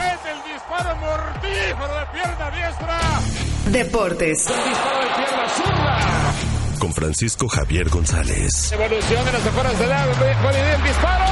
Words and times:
Mete 0.00 0.30
el 0.32 0.52
disparo 0.54 0.96
mortífero 0.96 1.94
de 1.98 2.06
pierna 2.12 2.50
diestra. 2.50 2.98
Deportes. 3.70 4.46
El 4.48 4.64
disparo 4.70 4.98
de 5.00 5.06
pierna 5.16 5.48
zurda. 5.56 5.98
Con 6.78 6.92
Francisco 6.94 7.48
Javier 7.48 7.88
González. 7.90 8.72
Evolución 8.72 9.24
de 9.26 9.32
las 9.32 9.46
afueras 9.46 9.78
del 9.78 9.92
área. 9.92 10.14
Validez 10.42 10.76
el 10.78 10.82
disparo. 10.84 11.24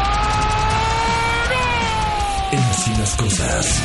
En 2.53 2.59
así 2.59 2.91
las 2.99 3.17
cosas. 3.17 3.83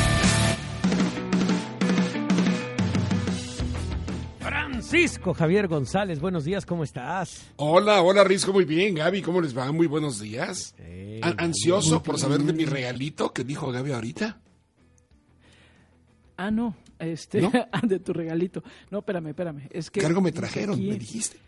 Francisco 4.40 5.34
Javier 5.34 5.66
González, 5.68 6.20
buenos 6.20 6.44
días, 6.44 6.66
¿cómo 6.66 6.84
estás? 6.84 7.42
Hola, 7.56 8.02
hola 8.02 8.22
Risco, 8.24 8.52
muy 8.52 8.64
bien. 8.64 8.94
Gaby, 8.94 9.22
¿cómo 9.22 9.40
les 9.40 9.56
va? 9.56 9.70
Muy 9.72 9.86
buenos 9.86 10.20
días. 10.20 10.74
An- 11.22 11.34
ansioso 11.38 12.02
por 12.02 12.18
saber 12.18 12.40
de 12.42 12.52
mi 12.52 12.64
regalito 12.66 13.32
que 13.32 13.44
dijo 13.44 13.72
Gaby 13.72 13.92
ahorita. 13.92 14.38
Ah, 16.36 16.50
no. 16.50 16.76
Este, 16.98 17.40
¿No? 17.40 17.50
ah, 17.72 17.80
de 17.82 17.98
tu 18.00 18.12
regalito. 18.12 18.62
No, 18.90 18.98
espérame, 18.98 19.28
espérame. 19.28 19.68
Es 19.70 19.90
que 19.90 20.00
¿Qué 20.00 20.06
algo 20.06 20.20
me 20.20 20.32
trajeron? 20.32 20.74
aquí- 20.76 20.88
Me 20.88 20.98
dijiste. 20.98 21.38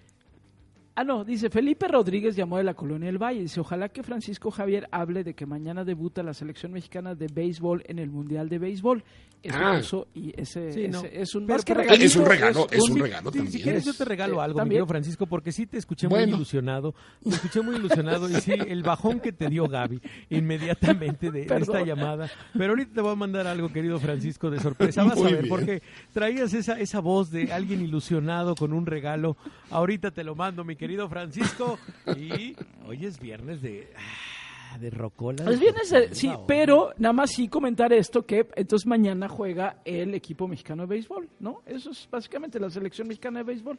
Ah, 0.99 1.05
no, 1.05 1.25
dice 1.25 1.51
Felipe 1.51 1.87
Rodríguez 1.89 2.35
llamó 2.37 2.57
de 2.57 2.65
la 2.65 2.73
Colonia 2.73 3.07
del 3.07 3.19
Valle. 3.23 3.41
Dice, 3.43 3.61
ojalá 3.61 3.91
que 3.91 4.03
Francisco 4.03 4.51
Javier 4.51 4.89
hable 4.91 5.25
de 5.25 5.35
que 5.35 5.45
mañana 5.45 5.85
debuta 5.85 6.23
la 6.23 6.33
selección 6.33 6.73
mexicana 6.73 7.15
de 7.15 7.27
béisbol 7.29 7.85
en 7.87 7.99
el 7.99 8.09
Mundial 8.11 8.49
de 8.49 8.59
Béisbol. 8.59 9.05
Eso 9.43 10.07
Ah. 10.09 10.11
y 10.19 10.33
ese, 10.41 10.73
Sí, 10.73 10.89
no. 10.89 11.01
ese 11.01 11.21
es 11.21 11.35
un 11.35 11.47
Pero 11.47 11.57
más 11.59 11.65
que 11.67 11.75
por- 11.75 11.83
regalito. 11.83 12.05
Es 12.07 12.17
un 12.17 12.25
regalo, 12.25 12.67
es 12.71 12.83
un- 12.83 12.93
un 12.93 12.99
regalo 13.01 13.31
Si- 13.31 13.39
Si 13.39 13.45
también. 13.45 13.63
quieres 13.63 13.85
yo 13.85 13.95
te 13.95 14.05
regalo 14.07 14.41
Eh, 14.41 14.45
algo, 14.45 14.61
mi 14.63 14.69
querido 14.71 14.87
Francisco, 14.87 15.27
porque 15.27 15.53
sí 15.53 15.67
te 15.67 15.77
escuché 15.77 16.09
muy 16.09 16.21
ilusionado. 16.21 16.95
Te 17.23 17.29
escuché 17.29 17.61
muy 17.61 17.77
ilusionado 17.77 18.29
y 18.31 18.35
sí, 18.41 18.53
el 18.53 18.83
bajón 18.83 19.21
que 19.21 19.33
te 19.33 19.49
dio 19.49 19.69
Gaby 19.69 20.01
inmediatamente 20.31 21.31
de, 21.31 21.43
esta 21.43 21.85
llamada. 21.85 22.31
Pero 22.55 22.71
ahorita 22.71 22.95
te 22.95 23.01
voy 23.03 23.13
a 23.13 23.17
mandar 23.17 23.47
algo, 23.47 23.69
querido 23.71 23.99
Francisco, 24.01 24.51
de 24.51 24.59
sorpresa. 24.61 25.05
Vas 25.05 25.19
a 25.19 25.23
ver, 25.25 25.33
bien. 25.43 25.49
porque 25.49 25.83
traías 26.13 26.55
esa, 26.55 26.81
esa 26.81 27.01
voz 27.01 27.31
de 27.31 27.53
alguien 27.53 27.83
ilusionado 27.83 28.55
con 28.55 28.73
un 28.73 28.87
regalo. 28.87 29.37
Ahorita 29.71 30.11
te 30.11 30.25
lo 30.25 30.35
mando, 30.35 30.65
mi 30.65 30.75
querido 30.77 30.86
Francisco. 31.09 31.79
Y 32.17 32.55
hoy 32.87 33.05
es 33.07 33.19
viernes 33.21 33.61
de... 33.63 33.89
ah, 33.97 34.79
De 34.79 34.91
rocola. 34.91 35.51
Es 35.51 35.59
viernes, 35.59 35.91
de- 35.91 36.01
deportiva, 36.01 36.15
sí, 36.37 36.41
pero 36.47 36.93
nada 36.99 37.13
más 37.13 37.31
sí 37.31 37.49
comentar 37.49 37.93
esto, 37.93 38.25
que 38.27 38.47
entonces 38.57 38.87
mañana 38.87 39.29
juega 39.29 39.79
el 39.85 40.15
equipo 40.15 40.47
mexicano 40.49 40.83
de 40.85 40.89
béisbol, 40.89 41.29
¿no? 41.41 41.63
Eso 41.67 41.91
es 41.91 42.09
básicamente 42.11 42.61
la 42.61 42.71
selección 42.71 43.09
mexicana 43.09 43.39
de 43.41 43.45
béisbol. 43.45 43.79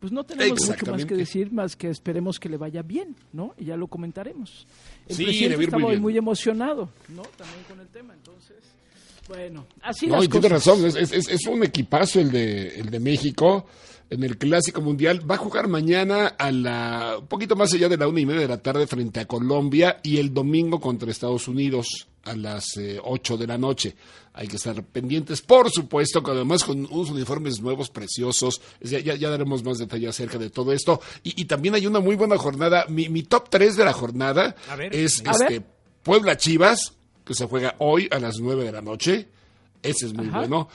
Pues 0.00 0.12
no 0.12 0.24
tenemos 0.24 0.58
mucho 0.66 0.86
más 0.92 1.04
que 1.04 1.14
decir, 1.14 1.52
más 1.52 1.76
que 1.76 1.88
esperemos 1.90 2.40
que 2.40 2.48
le 2.48 2.56
vaya 2.56 2.80
bien, 2.82 3.14
¿no? 3.34 3.54
Y 3.58 3.66
ya 3.66 3.76
lo 3.76 3.86
comentaremos. 3.86 4.66
El 5.06 5.14
Sí, 5.16 5.24
presidente 5.24 5.76
muy 5.76 5.98
muy 6.00 6.16
emocionado, 6.16 6.88
¿no? 7.10 7.22
También 7.36 7.62
con 7.68 7.78
el 7.80 7.88
tema, 7.88 8.14
entonces... 8.14 8.56
Bueno, 9.28 9.66
así 9.82 10.06
No, 10.08 10.16
las 10.16 10.24
y 10.24 10.28
tienes 10.28 10.50
cosas. 10.50 10.66
razón, 10.66 10.86
es, 10.86 10.96
es- 10.96 11.12
es- 11.12 11.28
es 11.28 11.46
un 11.46 11.62
equipazo 11.62 12.18
el 12.18 12.32
de, 12.32 12.80
el 12.80 12.90
de 12.90 12.98
México 12.98 13.66
en 14.08 14.24
el 14.24 14.36
Clásico 14.38 14.80
Mundial. 14.80 15.30
Va 15.30 15.36
a 15.36 15.38
jugar 15.38 15.68
mañana 15.68 16.28
a 16.28 16.50
la, 16.50 17.18
un 17.20 17.26
poquito 17.28 17.54
más 17.54 17.72
allá 17.72 17.88
de 17.88 17.96
la 17.96 18.08
una 18.08 18.18
y 18.20 18.26
media 18.26 18.40
de 18.40 18.48
la 18.48 18.58
tarde 18.60 18.88
frente 18.88 19.20
a 19.20 19.26
Colombia 19.26 20.00
y 20.02 20.16
el 20.16 20.34
domingo 20.34 20.80
contra 20.80 21.10
Estados 21.10 21.46
Unidos 21.46 22.08
a 22.24 22.34
las 22.34 22.76
eh, 22.76 22.98
ocho 23.02 23.36
de 23.36 23.46
la 23.46 23.58
noche. 23.58 23.94
Hay 24.32 24.46
que 24.46 24.56
estar 24.56 24.82
pendientes, 24.84 25.42
por 25.42 25.70
supuesto, 25.70 26.22
que 26.22 26.30
además 26.30 26.64
con 26.64 26.86
unos 26.90 27.10
uniformes 27.10 27.60
nuevos 27.60 27.90
preciosos. 27.90 28.60
Ya, 28.80 29.00
ya, 29.00 29.14
ya 29.14 29.28
daremos 29.28 29.64
más 29.64 29.78
detalle 29.78 30.08
acerca 30.08 30.38
de 30.38 30.50
todo 30.50 30.72
esto. 30.72 31.00
Y, 31.22 31.40
y 31.40 31.44
también 31.46 31.74
hay 31.74 31.86
una 31.86 32.00
muy 32.00 32.16
buena 32.16 32.38
jornada. 32.38 32.86
Mi, 32.88 33.08
mi 33.08 33.22
top 33.24 33.50
3 33.50 33.76
de 33.76 33.84
la 33.84 33.92
jornada 33.92 34.54
ver. 34.76 34.94
es 34.94 35.22
este. 35.24 35.62
Puebla 36.02 36.36
Chivas, 36.36 36.94
que 37.24 37.34
se 37.34 37.46
juega 37.46 37.74
hoy 37.78 38.08
a 38.10 38.18
las 38.18 38.38
nueve 38.38 38.64
de 38.64 38.72
la 38.72 38.80
noche. 38.80 39.28
Ese 39.82 40.06
es 40.06 40.14
muy 40.14 40.28
Ajá. 40.28 40.38
bueno. 40.38 40.68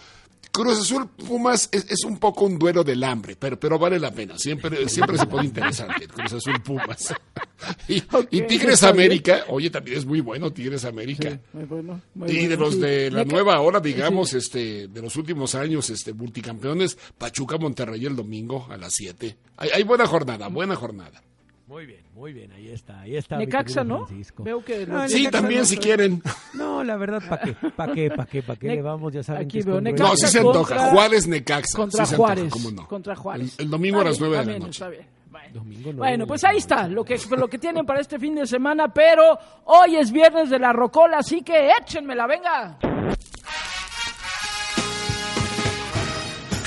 Cruz 0.52 0.80
Azul 0.80 1.10
Pumas 1.10 1.68
es, 1.72 1.86
es 1.90 2.06
un 2.06 2.18
poco 2.18 2.46
un 2.46 2.58
duelo 2.58 2.84
del 2.84 3.04
hambre, 3.04 3.36
pero, 3.36 3.60
pero 3.60 3.78
vale 3.78 4.00
la 4.00 4.12
pena. 4.12 4.38
Siempre, 4.38 4.88
siempre 4.88 5.18
se 5.18 5.26
pone 5.26 5.48
interesante 5.48 6.06
el 6.06 6.08
Cruz 6.10 6.32
Azul 6.32 6.62
Pumas. 6.62 7.14
y, 7.88 8.00
Ok, 8.12 8.28
y 8.32 8.42
Tigres 8.44 8.76
está 8.76 8.92
bien. 8.92 9.06
América, 9.06 9.44
oye, 9.50 9.70
también 9.70 9.98
es 9.98 10.06
muy 10.06 10.20
bueno 10.22 10.52
Tigres 10.52 10.86
América. 10.86 11.30
Sí, 11.32 11.40
muy 11.54 11.64
bueno, 11.66 12.02
muy 12.14 12.30
Y 12.30 12.48
de 12.48 12.56
bueno, 12.56 12.66
los 12.66 12.74
sí. 12.76 12.80
de 12.82 13.12
la 13.12 13.24
nueva 13.26 13.60
hora, 13.62 13.80
digamos, 13.80 14.34
este, 14.34 14.88
de 14.88 15.02
los 15.02 15.16
últimos 15.16 15.56
años, 15.56 15.90
este, 15.90 16.14
multicampeones, 16.14 16.98
Pachuca 17.18 17.58
Monterrey 17.58 18.06
el 18.06 18.16
domingo 18.16 18.68
a 18.70 18.78
las 18.78 18.94
7. 18.94 19.36
Hay, 19.58 19.70
hay 19.74 19.84
buena 19.84 20.06
jornada, 20.06 20.48
buena 20.50 20.76
jornada. 20.76 21.22
Muy 21.68 21.88
bien, 21.88 22.02
muy 22.14 22.32
bien, 22.32 22.52
ahí 22.52 22.70
está, 22.70 23.02
ahí 23.02 23.16
está. 23.18 23.38
Necaxa, 23.38 23.84
¿no? 23.84 24.06
Francisco. 24.06 24.44
Veo 24.44 24.64
que... 24.64 24.86
No, 24.86 25.08
Sí, 25.10 25.24
Necaxa 25.24 25.32
también 25.32 25.62
no 25.62 25.66
si 25.66 25.78
quieren. 25.78 26.22
No, 26.54 26.84
la 26.84 26.96
verdad, 26.96 27.24
¿para 27.28 27.42
qué? 27.42 27.54
¿Para 27.76 27.94
qué? 27.94 28.10
¿Para 28.10 28.26
qué? 28.30 28.44
¿Para 28.44 28.60
qué 28.60 28.68
Ne- 28.68 28.76
le 28.76 28.82
vamos? 28.84 29.12
Ya 29.14 29.24
saben 29.24 29.42
aquí 29.48 29.58
que 29.60 29.64
veo 29.66 29.76
congruente. 29.76 30.00
No, 30.04 30.06
Necaxa 30.10 30.28
sí 30.28 30.32
se 30.34 30.38
antoja. 30.40 30.76
contra- 30.76 30.92
Juárez 30.92 31.28
Necaxa. 31.28 31.78
Contra 31.78 32.06
sí 32.06 32.10
se 32.10 32.16
antoja, 32.16 32.34
Juárez. 32.36 32.54
¿cómo 32.54 32.72
no? 32.72 32.88
Contra 32.88 33.16
Juárez. 33.16 33.56
El, 33.58 33.66
el 33.66 33.72
domingo 33.72 34.02
a 34.02 34.04
las 34.04 34.14
Está 34.14 34.26
9 34.28 34.38
de 34.38 34.46
la 34.46 34.52
está 34.68 34.86
noche. 34.86 34.98
bien. 34.98 35.08
Bueno. 35.36 35.50
Domingo 35.52 35.82
nueve 35.84 35.98
Bueno, 35.98 36.28
pues 36.28 36.46
ahí 36.46 36.58
está, 36.60 36.88
lo 36.88 37.04
que, 37.04 37.20
lo 37.36 37.50
que 37.50 37.58
tienen 37.58 37.86
para 37.86 38.00
este 38.00 38.18
fin 38.18 38.36
de 38.36 38.48
semana, 38.48 38.88
pero 38.88 39.38
hoy 39.66 39.98
es 39.98 40.10
viernes 40.10 40.50
de 40.50 40.58
la 40.58 40.72
rocola, 40.72 41.18
así 41.18 41.42
que 41.42 41.72
échenmela, 41.72 42.26
venga. 42.26 42.78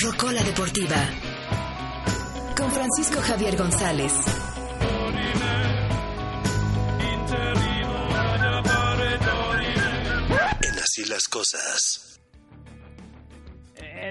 Rocola 0.02 0.42
Deportiva. 0.42 0.96
Con 2.54 2.70
Francisco 2.70 3.22
Javier 3.22 3.56
González. 3.56 4.12
En 10.60 10.78
así 10.78 11.04
las 11.08 11.26
cosas. 11.26 12.20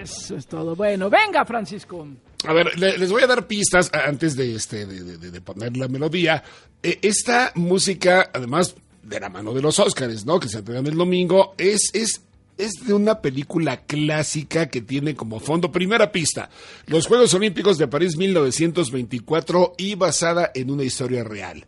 Eso 0.01 0.35
es 0.35 0.47
todo. 0.47 0.75
Bueno, 0.75 1.11
venga, 1.11 1.45
Francisco. 1.45 2.07
A 2.45 2.53
ver, 2.53 2.77
le- 2.79 2.97
les 2.97 3.11
voy 3.11 3.23
a 3.23 3.27
dar 3.27 3.47
pistas 3.47 3.89
antes 3.93 4.35
de, 4.35 4.55
este, 4.55 4.85
de 4.85 5.41
poner 5.41 5.75
la 5.77 5.87
melodía. 5.87 6.43
Eh, 6.83 6.99
esta 7.01 7.51
música, 7.55 8.29
además 8.33 8.75
de 9.03 9.19
la 9.19 9.29
mano 9.29 9.53
de 9.53 9.61
los 9.61 9.79
Óscares, 9.79 10.25
¿no? 10.25 10.39
Que 10.39 10.47
se 10.49 10.59
entregan 10.59 10.85
el 10.85 10.95
domingo, 10.95 11.55
es, 11.57 11.89
es, 11.93 12.21
es 12.57 12.73
de 12.85 12.93
una 12.93 13.21
película 13.21 13.77
clásica 13.85 14.67
que 14.67 14.81
tiene 14.81 15.15
como 15.15 15.39
fondo, 15.39 15.71
primera 15.71 16.11
pista, 16.11 16.49
los 16.85 17.07
Juegos 17.07 17.33
Olímpicos 17.33 17.77
de 17.77 17.87
París 17.87 18.17
1924 18.17 19.73
y 19.77 19.95
basada 19.95 20.51
en 20.53 20.69
una 20.69 20.83
historia 20.83 21.23
real. 21.23 21.65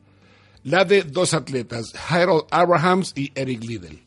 La 0.63 0.85
de 0.85 1.03
dos 1.03 1.33
atletas, 1.33 1.93
Harold 2.09 2.43
Abrahams 2.51 3.13
y 3.15 3.31
Eric 3.35 3.63
Liddell. 3.63 4.01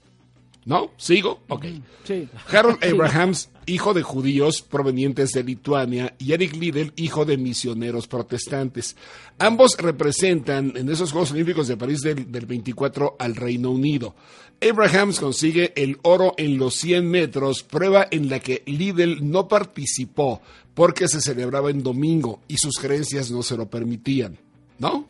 ¿No? 0.65 0.93
¿Sigo? 0.97 1.41
Ok. 1.49 1.67
Sí. 2.05 2.29
Harold. 2.51 2.79
Abrahams, 2.85 3.49
hijo 3.67 3.95
de 3.95 4.03
judíos 4.03 4.63
provenientes 4.63 5.33
de 5.33 5.43
Lituania, 5.43 6.15
y 6.19 6.33
Eric 6.33 6.55
Liddell, 6.55 6.93
hijo 6.97 7.25
de 7.25 7.37
misioneros 7.37 8.07
protestantes. 8.07 8.97
Ambos 9.39 9.77
representan 9.77 10.73
en 10.77 10.89
esos 10.89 11.11
Juegos 11.11 11.33
Olímpicos 11.33 11.67
de 11.67 11.77
París 11.77 12.01
del, 12.03 12.31
del 12.31 12.47
24 12.47 13.17
al 13.19 13.35
Reino 13.35 13.71
Unido. 13.71 14.15
Abrahams 14.61 15.19
consigue 15.19 15.73
el 15.75 15.99
oro 16.03 16.35
en 16.37 16.57
los 16.57 16.75
100 16.75 17.11
metros, 17.11 17.65
prueba 17.65 18.07
en 18.11 18.31
la 18.31 18.39
que 18.39 18.63
Liddell 18.67 19.29
no 19.29 19.49
participó 19.49 20.41
porque 20.75 21.09
se 21.09 21.21
celebraba 21.21 21.71
en 21.71 21.83
domingo 21.83 22.41
y 22.47 22.57
sus 22.57 22.77
creencias 22.79 23.31
no 23.31 23.43
se 23.43 23.57
lo 23.57 23.69
permitían. 23.69 24.39
¿No? 24.79 25.09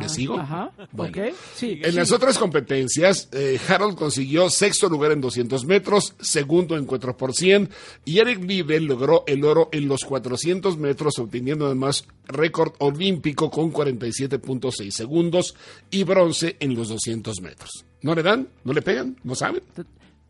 ¿Le 0.00 0.08
sigo? 0.08 0.38
Ajá, 0.38 0.70
Bueno. 0.92 1.12
ok. 1.22 1.34
Sí. 1.54 1.80
En 1.82 1.94
las 1.96 2.12
otras 2.12 2.38
competencias, 2.38 3.28
eh, 3.32 3.58
Harold 3.68 3.96
consiguió 3.96 4.48
sexto 4.50 4.88
lugar 4.88 5.12
en 5.12 5.20
200 5.20 5.64
metros, 5.64 6.14
segundo 6.20 6.76
en 6.76 6.84
4 6.86 7.16
por 7.16 7.34
100, 7.34 7.68
y 8.04 8.18
Eric 8.18 8.42
Liddell 8.44 8.84
logró 8.84 9.24
el 9.26 9.44
oro 9.44 9.68
en 9.72 9.88
los 9.88 10.04
400 10.04 10.76
metros, 10.78 11.18
obteniendo 11.18 11.66
además 11.66 12.04
récord 12.26 12.72
olímpico 12.78 13.50
con 13.50 13.72
47.6 13.72 14.90
segundos 14.90 15.54
y 15.90 16.04
bronce 16.04 16.56
en 16.60 16.74
los 16.74 16.88
200 16.88 17.40
metros. 17.40 17.84
¿No 18.02 18.14
le 18.14 18.22
dan? 18.22 18.48
¿No 18.64 18.72
le 18.72 18.82
pegan? 18.82 19.16
¿No 19.24 19.34
saben? 19.34 19.62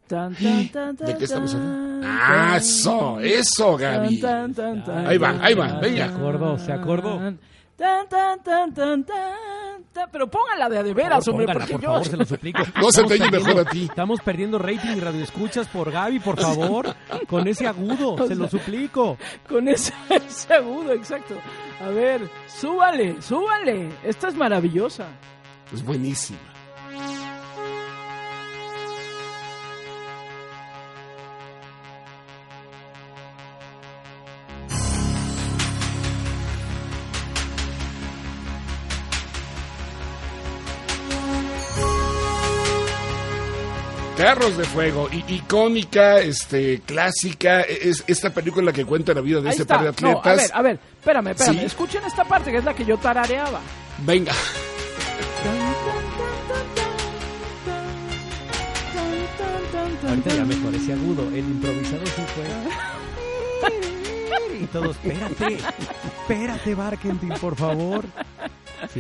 Tan, 0.06 0.34
tan, 0.34 0.68
tan, 0.70 0.96
¿De 0.96 1.16
qué 1.18 1.24
estamos 1.24 1.52
hablando? 1.54 2.06
Ah, 2.06 2.56
eso, 2.56 3.20
eso, 3.20 3.76
Gaby. 3.76 4.16
tan, 4.20 4.54
tan, 4.54 4.82
tan, 4.82 5.06
Ahí 5.06 5.18
va, 5.18 5.36
ahí 5.42 5.52
va, 5.54 5.78
venga. 5.80 6.08
Se 6.08 6.14
acordó, 6.14 6.58
se 6.58 6.72
acordó. 6.72 7.34
Tan, 7.78 8.08
tan, 8.08 8.42
tan, 8.42 8.74
tan, 8.74 9.04
tan, 9.04 9.88
tan. 9.92 10.10
Pero 10.10 10.28
póngala 10.28 10.68
de 10.68 10.78
a 10.78 10.82
de 10.82 10.92
veras, 10.92 11.28
hombre, 11.28 11.46
Póngala, 11.46 11.64
porque 11.64 11.74
por 11.74 11.82
yo... 11.82 11.88
favor, 11.92 12.06
se 12.08 12.16
lo 12.16 12.24
suplico. 12.24 12.62
No 12.74 12.90
se 12.90 13.04
te 13.04 13.30
mejor 13.30 13.60
a 13.60 13.64
ti. 13.70 13.84
Estamos 13.84 14.20
perdiendo 14.20 14.58
rating 14.58 14.96
y 14.96 15.00
radioescuchas 15.00 15.68
por 15.68 15.92
Gaby, 15.92 16.18
por 16.18 16.40
favor. 16.40 16.96
Con 17.28 17.46
ese 17.46 17.68
agudo, 17.68 18.16
se 18.26 18.34
lo 18.34 18.48
suplico. 18.48 19.16
Con 19.48 19.68
ese, 19.68 19.92
ese 20.10 20.54
agudo, 20.54 20.92
exacto. 20.92 21.36
A 21.80 21.88
ver, 21.90 22.28
súbale, 22.48 23.22
súbale. 23.22 23.90
Esta 24.02 24.26
es 24.26 24.34
maravillosa. 24.34 25.06
Es 25.72 25.84
buenísima. 25.84 26.57
Carros 44.18 44.56
de 44.56 44.64
Fuego, 44.64 45.08
icónica, 45.28 46.18
este, 46.18 46.80
clásica, 46.80 47.60
es 47.60 48.02
esta 48.08 48.30
película 48.30 48.72
que 48.72 48.84
cuenta 48.84 49.14
la 49.14 49.20
vida 49.20 49.40
de 49.40 49.46
Ahí 49.48 49.50
este 49.52 49.62
está. 49.62 49.76
par 49.76 49.94
de 49.94 50.02
No, 50.02 50.08
a 50.16 50.20
atletas. 50.20 50.48
ver, 50.48 50.50
a 50.56 50.62
ver, 50.62 50.80
espérame, 50.98 51.28
espérame. 51.28 51.58
Sí. 51.60 51.64
Escuchen 51.64 52.02
esta 52.04 52.24
parte 52.24 52.50
que 52.50 52.56
es 52.58 52.64
la 52.64 52.74
que 52.74 52.84
yo 52.84 52.98
tarareaba. 52.98 53.60
Venga, 53.98 54.32
Ahorita 60.08 60.30
ya 60.34 60.44
mejor 60.44 60.74
ese 60.74 60.92
agudo. 60.92 61.28
El 61.28 61.38
improvisado 61.38 62.06
sí 62.06 62.22
fue. 62.34 62.44
Y 64.60 64.66
todos, 64.66 64.96
espérate, 65.04 65.58
espérate, 66.22 66.74
Barkentin, 66.74 67.28
por 67.40 67.54
favor. 67.56 68.04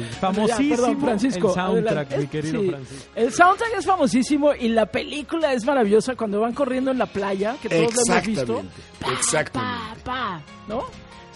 Sí, 0.04 0.16
famosísimo 0.20 0.68
perdón, 0.76 1.00
Francisco, 1.00 1.48
el 1.48 1.54
soundtrack, 1.54 1.86
adelante. 2.12 2.18
mi 2.18 2.26
querido 2.26 2.60
Sí, 2.62 2.68
Francisco. 2.70 3.10
El 3.14 3.32
soundtrack 3.32 3.70
es 3.78 3.86
famosísimo 3.86 4.54
y 4.54 4.68
la 4.68 4.86
película 4.86 5.52
es 5.52 5.64
maravillosa 5.64 6.14
cuando 6.16 6.40
van 6.40 6.52
corriendo 6.54 6.90
en 6.90 6.98
la 6.98 7.06
playa, 7.06 7.56
que 7.62 7.68
todos 7.68 7.94
lo 7.94 8.14
hemos 8.14 8.26
visto. 8.26 8.42
exactamente, 8.42 9.12
exactamente. 9.18 10.00
Pa, 10.04 10.04
pa, 10.04 10.42
¿no? 10.68 10.84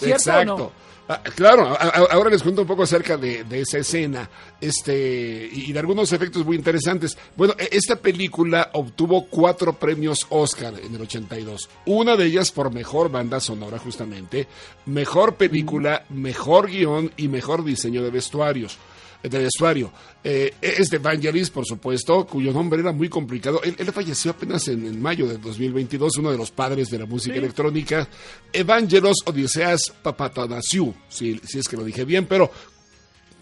¿Cierto 0.07 0.31
Exacto. 0.31 0.55
o 0.55 0.59
no? 0.59 0.73
Ah, 1.09 1.21
claro, 1.35 1.67
a- 1.67 1.73
a- 1.75 2.13
ahora 2.13 2.31
les 2.31 2.43
cuento 2.43 2.63
un 2.63 2.67
poco 2.69 2.85
acerca 2.85 3.17
de, 3.17 3.43
de 3.45 3.61
esa 3.63 3.79
escena 3.79 4.31
este, 4.61 5.51
y 5.53 5.65
y 5.69 5.73
de 5.73 5.79
algunos 5.81 6.13
efectos 6.13 6.47
muy 6.47 6.57
interesantes. 6.57 7.19
Bueno, 7.37 7.55
e- 7.59 7.69
esta 7.73 7.97
película 7.97 8.71
obtuvo 8.75 9.27
cuatro 9.27 9.73
premios 9.75 10.25
Oscar 10.31 10.75
en 10.83 10.95
el 10.95 11.01
82. 11.03 11.69
Una 11.87 12.17
de 12.17 12.27
ellas 12.27 12.53
por 12.53 12.73
mejor 12.73 13.11
banda 13.11 13.41
sonora, 13.41 13.79
justamente, 13.79 14.47
mejor 14.87 15.35
película, 15.35 16.05
mejor 16.09 16.69
guion 16.71 17.11
y 17.17 17.27
mejor 17.29 17.65
diseño 17.65 18.03
de 18.03 18.11
vestuarios. 18.11 18.79
De 19.23 19.39
vestuario. 19.39 19.93
Eh, 20.25 20.55
es 20.61 20.89
de 20.89 20.99
Vangelis, 20.99 21.51
por 21.51 21.65
supuesto, 21.65 22.27
cuyo 22.27 22.53
nombre 22.53 22.81
era 22.81 22.93
muy 22.93 23.09
complicado. 23.09 23.63
Él, 23.63 23.77
él 23.79 23.93
falleció 23.93 24.33
apenas 24.33 24.67
en, 24.69 24.85
en 24.85 25.01
mayo 25.01 25.29
de 25.29 25.39
2022, 25.39 26.19
uno 26.19 26.33
de 26.33 26.39
los 26.39 26.51
padres 26.51 26.91
de 26.91 26.99
la 26.99 27.07
música 27.07 27.37
electrónica. 27.37 28.09
Evangelos 28.53 29.19
Odiseas 29.25 29.93
Papatanasiu, 30.03 30.93
si, 31.09 31.39
si 31.45 31.59
es 31.59 31.69
que 31.69 31.77
lo 31.77 31.85
dije 31.85 32.05
bien, 32.05 32.27
pero 32.27 32.51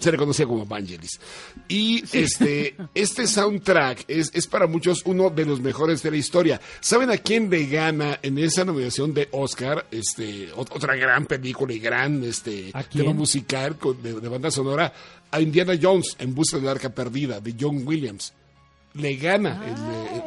se 0.00 0.10
le 0.12 0.18
conocía 0.18 0.46
como 0.46 0.66
Vangelis. 0.66 1.20
Y 1.68 2.02
este, 2.12 2.74
este 2.94 3.26
soundtrack 3.26 4.04
es, 4.08 4.30
es 4.34 4.46
para 4.46 4.66
muchos 4.66 5.02
uno 5.04 5.30
de 5.30 5.44
los 5.46 5.60
mejores 5.60 6.02
de 6.02 6.10
la 6.10 6.16
historia. 6.16 6.60
¿Saben 6.80 7.10
a 7.10 7.18
quién 7.18 7.48
le 7.50 7.66
gana 7.66 8.18
en 8.22 8.38
esa 8.38 8.64
nominación 8.64 9.14
de 9.14 9.28
Oscar? 9.32 9.86
Este, 9.90 10.52
ot- 10.54 10.70
otra 10.74 10.96
gran 10.96 11.26
película 11.26 11.72
y 11.72 11.78
gran 11.78 12.24
este, 12.24 12.72
tema 12.90 13.12
musical 13.14 13.76
con- 13.76 14.02
de, 14.02 14.18
de 14.20 14.28
banda 14.28 14.50
sonora 14.50 14.92
a 15.30 15.40
Indiana 15.40 15.74
Jones 15.80 16.16
en 16.18 16.34
busca 16.34 16.56
del 16.58 16.68
arca 16.68 16.90
perdida 16.90 17.40
de 17.40 17.54
John 17.60 17.86
Williams. 17.86 18.32
Le 18.94 19.14
gana 19.16 19.62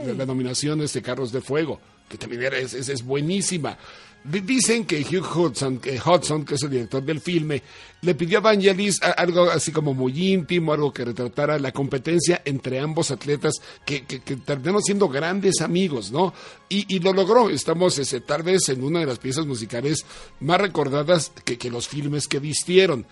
el, 0.05 0.17
la 0.17 0.25
nominación 0.25 0.81
este 0.81 1.01
Carros 1.01 1.31
de 1.33 1.41
Fuego, 1.41 1.81
que 2.07 2.17
también 2.17 2.43
era- 2.43 2.57
es, 2.57 2.73
es- 2.73 2.87
es 2.89 3.03
buenísima. 3.03 3.77
Di- 4.23 4.39
Dicen 4.41 4.85
que 4.85 5.01
Hugh 5.01 5.25
Hudson, 5.37 5.79
que 5.79 5.99
Hudson, 5.99 6.45
que 6.45 6.55
es 6.55 6.63
el 6.63 6.69
director 6.69 7.03
del 7.03 7.19
filme, 7.19 7.61
le 8.01 8.15
pidió 8.15 8.37
a 8.37 8.41
Vangelis 8.41 9.01
algo 9.01 9.49
así 9.49 9.71
como 9.71 9.93
muy 9.93 10.33
íntimo, 10.33 10.73
algo 10.73 10.91
que 10.93 11.05
retratara 11.05 11.59
la 11.59 11.71
competencia 11.71 12.41
entre 12.45 12.79
ambos 12.79 13.11
atletas 13.11 13.53
que, 13.85 14.05
que, 14.05 14.21
que 14.21 14.35
terminaron 14.37 14.81
siendo 14.81 15.07
grandes 15.09 15.61
amigos, 15.61 16.11
¿no? 16.11 16.33
Y, 16.69 16.85
y 16.95 16.99
lo 16.99 17.13
logró. 17.13 17.49
Estamos 17.49 17.97
ese, 17.99 18.21
tal 18.21 18.43
vez 18.43 18.69
en 18.69 18.83
una 18.83 18.99
de 19.01 19.05
las 19.05 19.19
piezas 19.19 19.45
musicales 19.45 20.05
más 20.39 20.59
recordadas 20.59 21.31
que, 21.43 21.57
que 21.57 21.69
los 21.69 21.87
filmes 21.87 22.27
que 22.27 22.39
vistieron. 22.39 23.05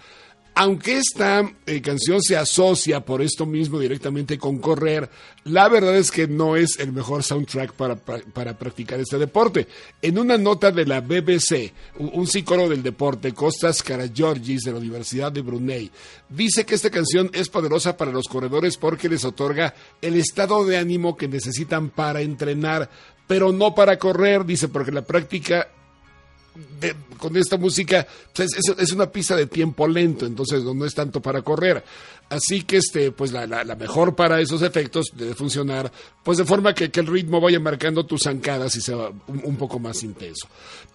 Aunque 0.53 0.98
esta 0.98 1.50
eh, 1.65 1.81
canción 1.81 2.21
se 2.21 2.36
asocia 2.36 3.00
por 3.06 3.21
esto 3.21 3.45
mismo 3.45 3.80
directamente 3.80 4.38
con 4.38 4.59
correr, 4.59 5.09
la 5.45 5.69
verdad 5.69 5.95
es 5.95 6.12
que 6.12 6.27
no 6.27 6.57
es 6.57 6.77
el 6.77 6.92
mejor 6.92 7.24
soundtrack 7.24 7.71
para, 7.74 7.95
para, 7.95 8.21
para 8.25 8.57
practicar 8.57 9.00
este 9.00 9.18
deporte. 9.18 9.68
En 10.01 10.19
una 10.19 10.38
nota 10.38 10.69
de 10.71 10.86
la 10.86 11.00
BBC, 11.00 11.71
un, 12.00 12.27
psicólogo 12.27 12.69
del 12.69 12.83
deporte, 12.83 13.33
Costas 13.33 13.81
Karagiorgis 13.81 14.63
de 14.63 14.74
la 14.74 14.80
Universidad 14.80 15.31
de 15.31 15.42
Brunei, 15.42 15.89
dice 16.27 16.65
que 16.65 16.75
esta 16.75 16.89
canción 16.89 17.31
es 17.33 17.48
poderosa 17.48 17.95
para 17.95 18.12
los 18.12 18.27
corredores 18.27 18.75
porque 18.75 19.07
les 19.07 19.24
otorga 19.24 19.74
el 20.01 20.15
estado 20.15 20.65
de 20.65 20.77
ánimo 20.77 21.15
que 21.15 21.30
necesitan 21.30 21.89
para 21.89 22.19
entrenar, 22.19 22.89
pero 23.25 23.53
no 23.53 23.74
para 23.74 23.98
correr, 23.98 24.45
dice, 24.45 24.68
porque 24.68 24.92
la 24.92 25.03
práctica 25.03 25.69
de- 26.80 26.95
con 27.18 27.36
esta 27.38 27.57
música 27.57 28.06
pues, 28.33 28.50
es, 28.57 28.77
es- 28.77 28.92
una 28.92 29.09
pista 29.12 29.36
de 29.36 29.45
tiempo 29.48 29.88
lento, 29.88 30.25
entonces 30.25 30.63
no, 30.63 30.74
no 30.74 30.86
es 30.86 30.94
tanto 30.94 31.21
para 31.21 31.42
correr. 31.42 31.83
Así 32.31 32.63
que 32.63 32.78
este, 32.78 33.12
pues 33.12 33.31
la, 33.31 33.45
la- 33.45 33.63
la 33.63 33.75
mejor 33.75 34.16
para 34.16 34.39
esos 34.39 34.62
efectos 34.62 35.07
debe 35.13 35.36
funcionar, 35.36 35.92
pues 36.24 36.38
de 36.38 36.45
forma 36.45 36.74
que, 36.74 36.89
que 36.89 37.01
el 37.01 37.07
ritmo 37.07 37.39
vaya 37.42 37.60
marcando 37.60 38.06
tus 38.06 38.24
zancadas 38.24 38.75
y 38.78 38.81
sea 38.81 38.95
un, 39.28 39.42
un 39.44 39.56
poco 39.57 39.78
más 39.80 40.01
intenso. 40.01 40.48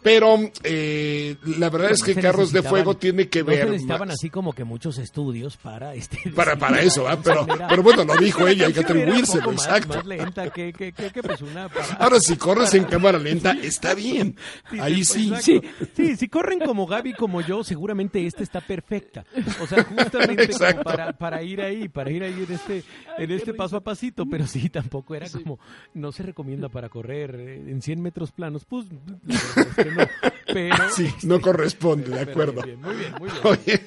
Pero 0.02 0.38
eh, 0.62 1.36
la 1.58 1.68
verdad 1.68 1.90
es 1.90 2.02
que 2.02 2.14
Carros 2.14 2.52
de 2.52 2.62
Fuego 2.62 2.96
tiene 2.96 3.28
que 3.28 3.40
no 3.40 3.46
ver 3.46 3.64
se 3.64 3.70
necesitaban 3.70 4.08
más- 4.08 4.14
así 4.18 4.30
como 4.30 4.52
que 4.52 4.64
muchos 4.64 4.98
estudios 4.98 5.56
para 5.56 5.94
este. 5.94 6.18
para, 6.34 6.56
para 6.56 6.80
eso, 6.80 7.06
pero, 7.22 7.46
pero 7.68 7.82
bueno, 7.82 8.04
lo 8.04 8.16
dijo 8.16 8.46
ella, 8.48 8.66
hay 8.66 8.72
que 8.72 8.80
atribuírselo, 8.86 9.52
exacto. 9.52 9.94
Más 9.96 10.06
lenta 10.06 10.50
que, 10.50 10.72
que, 10.72 10.92
que, 10.92 11.10
que 11.10 11.22
pues 11.22 11.42
una 11.42 11.68
para- 11.68 11.86
Ahora, 11.96 12.18
si 12.20 12.36
corres 12.36 12.72
en 12.74 12.84
cámara 12.84 13.18
lenta, 13.18 13.52
está 13.62 13.94
bien. 13.94 14.36
Sí, 14.70 14.78
Ahí 14.80 15.04
sí. 15.04 15.28
exacto. 15.34 15.68
Sí, 15.96 16.16
si 16.16 16.28
corren 16.28 16.60
como 16.60 16.86
Gaby 16.86 17.12
como 17.14 17.40
yo, 17.42 17.62
seguramente 17.64 18.24
esta 18.26 18.42
está 18.42 18.60
perfecta. 18.60 19.24
O 19.60 19.66
sea, 19.66 19.84
justamente 19.84 20.48
como 20.48 20.56
Exacto. 20.64 20.84
para, 20.84 21.12
para 21.26 21.43
ir 21.43 21.61
ahí, 21.61 21.88
para 21.88 22.08
ir 22.12 22.23
ahí 22.23 22.44
en 22.49 22.55
este, 22.55 22.84
en 23.19 23.31
este 23.32 23.52
paso 23.52 23.76
a 23.76 23.81
pasito, 23.81 24.26
pero 24.31 24.46
sí, 24.46 24.69
tampoco 24.70 25.12
era 25.17 25.28
como, 25.28 25.58
no 25.94 26.12
se 26.12 26.23
recomienda 26.23 26.69
para 26.69 26.88
correr 26.88 27.34
eh, 27.34 27.64
en 27.69 27.82
100 27.82 28.00
metros 28.00 28.31
planos, 28.31 28.64
pues 28.64 28.87
la 29.26 29.34
verdad 29.56 29.67
es 29.69 29.84
que 29.84 29.90
no. 29.90 30.06
Pero, 30.46 30.76
Sí, 30.94 31.08
no 31.25 31.40
corresponde, 31.40 32.08
de 32.08 32.20
acuerdo. 32.20 32.62
bien, 32.62 32.81
muy 32.81 32.94
bien, 32.94 33.12
muy 33.19 33.28
bien. 33.28 33.40
Oye, 33.44 33.81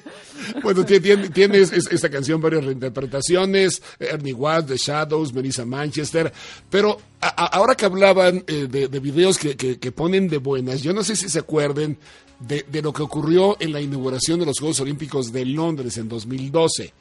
bueno, 0.62 0.84
ti- 0.84 1.00
tiene, 1.00 1.30
tienes 1.30 1.72
es- 1.72 1.90
esta 1.90 2.10
canción 2.10 2.40
varias 2.40 2.64
reinterpretaciones, 2.66 3.82
Ernie 3.98 4.34
Watts, 4.34 4.66
The 4.68 4.76
Shadows, 4.76 5.32
Melissa 5.32 5.64
Manchester, 5.64 6.30
pero 6.68 6.98
a- 7.22 7.28
a- 7.28 7.46
ahora 7.56 7.74
que 7.74 7.86
hablaban 7.86 8.44
eh, 8.46 8.68
de, 8.70 8.88
de 8.88 9.00
videos 9.00 9.38
que, 9.38 9.56
que- 9.56 9.78
que 9.78 9.90
ponen 9.90 10.28
de 10.28 10.36
buenas, 10.36 10.82
yo 10.82 10.92
no 10.92 11.02
sé 11.02 11.16
si 11.16 11.28
se 11.30 11.38
acuerden 11.38 11.98
de, 12.38 12.64
de 12.70 12.82
lo 12.82 12.92
que 12.92 13.02
ocurrió 13.02 13.56
en 13.58 13.72
la 13.72 13.80
inauguración 13.80 14.38
de 14.38 14.46
los 14.46 14.58
Juegos 14.58 14.80
Olímpicos 14.80 15.32
de 15.32 15.46
Londres 15.46 15.96
en 15.98 16.08
2012, 16.08 16.92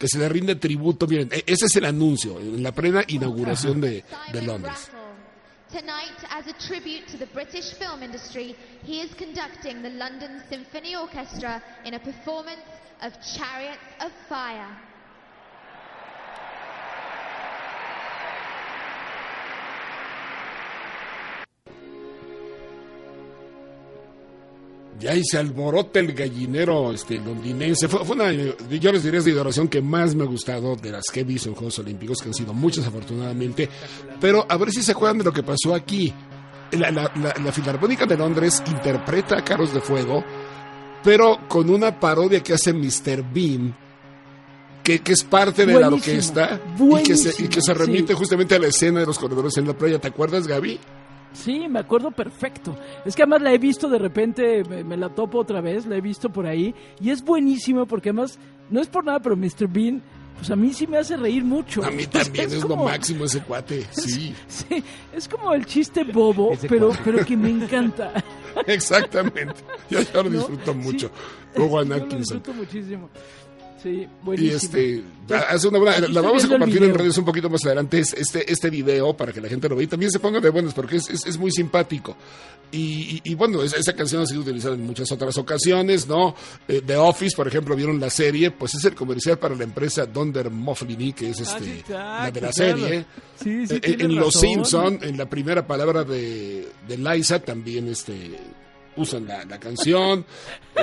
que 0.00 0.08
se 0.08 0.18
le 0.18 0.28
rinde 0.30 0.56
tributo, 0.56 1.06
miren, 1.06 1.28
e- 1.30 1.44
ese 1.46 1.66
es 1.66 1.76
el 1.76 1.84
anuncio, 1.84 2.40
en 2.40 2.62
la 2.62 2.72
plena 2.72 3.04
inauguración 3.06 3.80
de, 3.82 4.02
de 4.32 4.42
Londres. 4.42 4.88
Tonight, 5.70 6.18
as 6.30 6.48
a 6.48 6.52
tribute 6.54 7.06
to 7.06 7.16
the 7.18 7.26
British 7.26 7.74
film 7.74 8.02
industry, 8.02 8.56
he 8.84 9.02
is 9.02 9.12
conducting 9.14 9.82
the 9.82 9.90
London 9.90 10.42
Symphony 10.48 10.96
Orchestra 10.96 11.62
in 11.84 11.94
a 11.94 12.00
performance 12.00 12.64
of 13.02 13.12
Chariots 13.20 13.78
of 14.00 14.10
Fire. 14.28 14.66
Y 25.00 25.06
ahí 25.08 25.22
se 25.24 25.38
alborota 25.38 25.98
el 25.98 26.12
gallinero 26.12 26.92
este, 26.92 27.16
londinense. 27.18 27.88
Fue, 27.88 28.04
fue 28.04 28.16
una, 28.16 28.30
yo 28.32 28.92
les 28.92 29.02
diría, 29.02 29.18
es 29.20 29.24
la 29.24 29.30
inauguración 29.30 29.68
que 29.68 29.80
más 29.80 30.14
me 30.14 30.24
ha 30.24 30.26
gustado 30.26 30.76
de 30.76 30.90
las 30.90 31.04
que 31.12 31.20
he 31.20 31.24
visto 31.24 31.48
en 31.48 31.54
Juegos 31.54 31.78
Olímpicos, 31.78 32.18
que 32.20 32.28
han 32.28 32.34
sido 32.34 32.52
muchas 32.52 32.86
afortunadamente. 32.86 33.68
Pero 34.20 34.44
a 34.48 34.56
ver 34.58 34.70
si 34.70 34.82
se 34.82 34.92
acuerdan 34.92 35.18
de 35.18 35.24
lo 35.24 35.32
que 35.32 35.42
pasó 35.42 35.74
aquí. 35.74 36.12
La, 36.72 36.90
la- 36.90 37.10
la- 37.16 37.34
la 37.42 37.50
Filarmónica 37.52 38.06
de 38.06 38.16
Londres 38.16 38.62
interpreta 38.66 39.38
a 39.38 39.44
Carros 39.44 39.74
de 39.74 39.80
Fuego, 39.80 40.22
pero 41.02 41.40
con 41.48 41.68
una 41.70 41.98
parodia 41.98 42.42
que 42.42 42.52
hace 42.54 42.72
Mr. 42.72 43.24
Bean, 43.32 43.74
que, 44.84 45.00
que 45.00 45.12
es 45.12 45.24
parte 45.24 45.66
de 45.66 45.72
la 45.80 45.88
Buenísimo, 45.88 46.16
orquesta 46.18 46.60
y 46.78 47.02
que, 47.02 47.16
se, 47.16 47.42
y 47.42 47.48
que 47.48 47.60
se 47.60 47.74
remite 47.74 48.12
sí. 48.12 48.18
justamente 48.18 48.54
a 48.54 48.58
la 48.60 48.68
escena 48.68 49.00
de 49.00 49.06
los 49.06 49.18
corredores 49.18 49.56
en 49.56 49.66
la 49.66 49.72
playa. 49.76 49.98
¿Te 49.98 50.08
acuerdas, 50.08 50.46
Gaby? 50.46 50.78
Sí, 51.32 51.68
me 51.68 51.78
acuerdo 51.80 52.10
perfecto. 52.10 52.76
Es 53.04 53.14
que 53.14 53.22
además 53.22 53.42
la 53.42 53.52
he 53.52 53.58
visto 53.58 53.88
de 53.88 53.98
repente, 53.98 54.64
me, 54.64 54.82
me 54.84 54.96
la 54.96 55.08
topo 55.08 55.38
otra 55.38 55.60
vez, 55.60 55.86
la 55.86 55.96
he 55.96 56.00
visto 56.00 56.28
por 56.30 56.46
ahí. 56.46 56.74
Y 57.00 57.10
es 57.10 57.22
buenísimo 57.22 57.86
porque 57.86 58.08
además, 58.10 58.38
no 58.68 58.80
es 58.80 58.88
por 58.88 59.04
nada, 59.04 59.20
pero 59.20 59.36
Mr. 59.36 59.68
Bean, 59.68 60.02
pues 60.36 60.50
a 60.50 60.56
mí 60.56 60.72
sí 60.72 60.86
me 60.86 60.98
hace 60.98 61.16
reír 61.16 61.44
mucho. 61.44 61.84
A 61.84 61.90
mí 61.90 62.04
O 62.04 62.10
sea, 62.10 62.24
también 62.24 62.46
es, 62.46 62.60
lo 62.62 62.68
como- 62.68 62.84
máximo 62.86 63.24
ese 63.26 63.40
cuate. 63.42 63.86
Sí. 63.92 64.34
Sí, 64.48 64.82
es 65.12 65.28
como 65.28 65.52
el 65.54 65.64
chiste 65.66 66.02
bobo, 66.04 66.52
pero, 66.68 66.90
pero 67.04 67.24
que 67.24 67.36
me 67.36 67.50
encanta. 67.50 68.12
Exactamente. 68.66 69.54
Yo, 69.88 70.00
yo 70.00 70.22
lo 70.22 70.30
¿No? 70.30 70.38
disfruto 70.38 70.72
Sí. 70.72 70.78
mucho. 70.78 71.10
Yo 71.56 71.66
lo 71.84 72.06
disfruto 72.06 72.52
muchísimo. 72.54 73.08
Sí, 73.82 73.88
Y 73.88 74.08
buenísimo. 74.22 74.56
este, 74.56 75.02
hace 75.48 75.68
una 75.68 75.78
buena- 75.78 76.08
la 76.08 76.20
vamos 76.20 76.44
a 76.44 76.48
compartir 76.48 76.82
en 76.82 76.92
redes 76.94 77.16
un 77.16 77.24
poquito 77.24 77.48
más 77.48 77.64
adelante, 77.64 77.98
es- 78.00 78.12
este, 78.12 78.50
este 78.52 78.68
video 78.68 79.16
para 79.16 79.32
que 79.32 79.40
la 79.40 79.48
gente 79.48 79.68
lo 79.68 79.76
vea 79.76 79.84
y 79.84 79.86
también 79.86 80.10
se 80.10 80.18
ponga 80.18 80.38
de 80.40 80.50
buenas 80.50 80.74
porque 80.74 80.96
es, 80.96 81.08
es, 81.08 81.24
es 81.26 81.38
muy 81.38 81.50
simpático. 81.50 82.14
Y, 82.72 82.78
y- 82.78 83.20
y 83.32 83.34
bueno, 83.34 83.62
es- 83.62 83.72
esa 83.72 83.94
canción 83.94 84.22
ha 84.22 84.26
sido 84.26 84.42
utilizada 84.42 84.74
en 84.74 84.84
muchas 84.86 85.10
otras 85.10 85.36
ocasiones, 85.38 86.06
¿no? 86.06 86.34
Eh, 86.68 86.82
The 86.86 86.96
Office, 86.98 87.34
por 87.34 87.48
ejemplo, 87.48 87.74
vieron 87.74 87.98
la 87.98 88.10
serie, 88.10 88.50
pues 88.50 88.74
es 88.74 88.84
el 88.84 88.94
comercial 88.94 89.38
para 89.38 89.54
la 89.56 89.64
empresa 89.64 90.04
Donder 90.06 90.50
Mifflin, 90.50 91.12
que 91.14 91.30
es 91.30 91.38
Ah, 91.40 91.56
este, 91.58 91.70
exacto, 91.80 91.92
la 91.94 92.30
de 92.30 92.40
la 92.42 92.50
claro. 92.50 92.78
serie. 92.78 93.04
Sí, 93.42 93.66
sí, 93.66 93.74
Eh, 93.82 93.96
en 93.98 94.14
Los. 94.14 94.34
Simpson, 94.34 94.98
en 95.02 95.16
la 95.16 95.28
primera 95.28 95.66
palabra 95.66 96.04
de, 96.04 96.68
de 96.86 96.98
Liza, 96.98 97.38
también 97.40 97.88
este, 97.88 98.38
usan 98.96 99.26
la, 99.26 99.44
la 99.44 99.58
canción. 99.58 100.24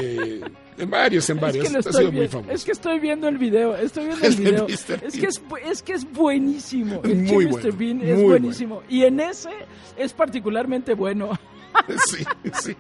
eh, 0.01 0.41
en 0.77 0.89
varios, 0.89 1.29
en 1.29 1.37
Es 1.37 1.41
varios. 1.41 1.67
que, 1.67 1.73
lo 1.73 1.79
ha 1.79 1.83
sido 1.83 2.11
muy 2.11 2.27
famoso. 2.27 2.51
es 2.51 2.63
que 2.65 2.71
estoy 2.71 2.99
viendo 2.99 3.27
el 3.27 3.37
video, 3.37 3.75
estoy 3.75 4.05
viendo 4.07 4.25
el 4.27 4.33
El 4.33 4.37
de 4.43 4.51
video. 4.51 4.67
Es 4.67 4.85
que 5.19 5.25
es, 5.25 5.41
es 5.65 5.81
que 5.83 5.93
es 5.93 6.11
buenísimo. 6.13 7.01
El 7.03 7.15
Muy 7.23 7.45
bueno, 7.45 7.57
Mr. 7.67 7.73
Bean 7.77 8.01
es 8.01 8.21
buenísimo. 8.21 8.83
Y 8.89 9.03
en 9.03 9.19
ese 9.19 9.49
es 9.97 10.13
particularmente 10.13 10.93
bueno. 10.93 11.31
Sí, 12.09 12.23
sí. 12.61 12.75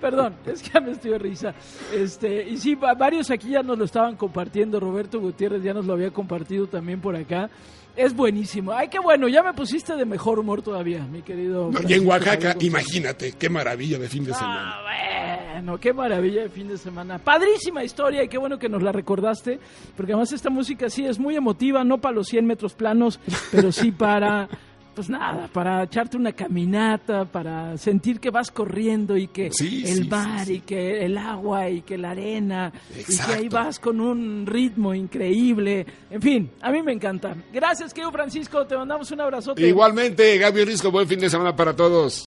Perdón, 0.00 0.34
es 0.46 0.62
que 0.62 0.70
ya 0.72 0.80
me 0.80 0.92
estoy 0.92 1.10
de 1.12 1.18
risa. 1.18 1.54
Este, 1.92 2.48
y 2.48 2.56
sí, 2.58 2.74
va- 2.74 2.94
varios 2.94 3.30
aquí 3.30 3.50
ya 3.50 3.62
nos 3.62 3.76
lo 3.78 3.84
estaban 3.84 4.16
compartiendo. 4.16 4.78
Roberto 4.78 5.18
Gutiérrez 5.20 5.62
ya 5.62 5.74
nos 5.74 5.84
lo 5.86 5.94
había 5.94 6.10
compartido 6.12 6.66
también 6.68 7.00
por 7.00 7.16
acá. 7.16 7.50
Es 7.96 8.14
buenísimo. 8.14 8.72
Ay, 8.72 8.88
qué 8.88 8.98
bueno, 9.00 9.28
ya 9.28 9.42
me 9.42 9.52
pusiste 9.52 9.96
de 9.96 10.04
mejor 10.06 10.38
humor 10.38 10.62
todavía, 10.62 11.04
mi 11.06 11.22
querido. 11.22 11.70
No, 11.70 11.80
y 11.86 11.92
en 11.94 12.06
Oaxaca, 12.06 12.56
imagínate, 12.60 13.32
qué 13.32 13.48
maravilla 13.50 13.98
de 13.98 14.08
fin 14.08 14.24
de 14.24 14.32
semana. 14.32 14.76
Ah, 14.76 15.54
bueno, 15.54 15.78
qué 15.78 15.92
maravilla 15.92 16.42
de 16.42 16.48
fin 16.48 16.68
de 16.68 16.78
semana. 16.78 17.18
Padrísima 17.18 17.84
historia 17.84 18.22
y 18.22 18.28
qué 18.28 18.38
bueno 18.38 18.58
que 18.58 18.68
nos 18.70 18.82
la 18.82 18.92
recordaste, 18.92 19.58
porque 19.96 20.12
además 20.12 20.32
esta 20.32 20.48
música 20.50 20.88
sí 20.88 21.04
es 21.04 21.18
muy 21.18 21.36
emotiva, 21.36 21.84
no 21.84 21.98
para 21.98 22.14
los 22.14 22.28
100 22.28 22.46
metros 22.46 22.72
planos, 22.74 23.20
pero 23.50 23.70
sí 23.72 23.92
para, 23.92 24.48
pues 24.94 25.08
nada, 25.08 25.48
para 25.52 25.82
echarte 25.84 26.16
una 26.16 26.32
caminata, 26.32 27.24
para 27.24 27.76
sentir 27.78 28.20
que 28.20 28.30
vas 28.30 28.50
corriendo 28.50 29.16
y 29.16 29.28
que 29.28 29.50
Sí, 29.50 29.84
el 29.86 30.04
sí, 30.04 30.08
mar 30.08 30.44
sí, 30.46 30.54
y 30.54 30.60
que 30.60 31.04
el 31.04 31.16
agua 31.16 31.68
y 31.70 31.82
que 31.82 31.96
la 31.98 32.10
arena 32.10 32.72
y 32.98 33.16
que 33.16 33.32
ahí 33.32 33.48
vas 33.48 33.78
con 33.78 34.00
un 34.00 34.44
ritmo 34.46 34.94
increíble. 34.94 35.86
En 36.10 36.20
fin, 36.20 36.50
a 36.60 36.70
mí 36.70 36.82
me 36.82 36.92
encanta. 36.92 37.34
Gracias, 37.52 37.94
querido 37.94 38.12
Francisco, 38.12 38.66
te 38.66 38.76
mandamos 38.76 39.10
un 39.10 39.20
abrazote. 39.20 39.66
Igualmente, 39.66 40.36
Gaby 40.38 40.64
Risco, 40.64 40.90
buen 40.90 41.08
fin 41.08 41.20
de 41.20 41.30
semana 41.30 41.54
para 41.56 41.74
todos. 41.74 42.20